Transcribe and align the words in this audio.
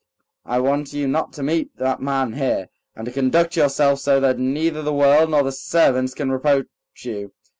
"I 0.45 0.59
want 0.59 0.93
you 0.93 1.07
not 1.07 1.31
to 1.33 1.43
meet 1.43 1.77
that 1.77 2.01
man 2.01 2.33
here, 2.33 2.69
and 2.95 3.05
to 3.05 3.11
conduct 3.11 3.55
yourself 3.55 3.99
so 3.99 4.19
that 4.19 4.39
neither 4.39 4.81
the 4.81 4.91
world 4.91 5.29
nor 5.29 5.43
the 5.43 5.51
servants 5.51 6.15
can 6.15 6.31
reproach 6.31 6.65
you 7.05 7.33